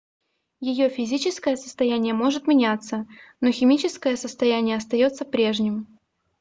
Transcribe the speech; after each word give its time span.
ее 0.61 0.89
физическое 0.89 1.55
состояние 1.55 2.15
может 2.15 2.47
меняться 2.47 3.05
но 3.39 3.51
химическое 3.51 4.17
состояние 4.17 4.77
остается 4.77 5.25
прежним 5.25 5.85